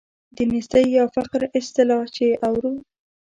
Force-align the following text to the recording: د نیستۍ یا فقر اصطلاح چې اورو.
د 0.35 0.37
نیستۍ 0.51 0.85
یا 0.97 1.03
فقر 1.15 1.41
اصطلاح 1.59 2.03
چې 2.15 2.27
اورو. 2.47 2.73